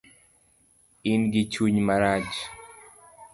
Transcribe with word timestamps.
Ingi 1.11 1.41
chuny 1.51 1.79
marach 1.87 2.33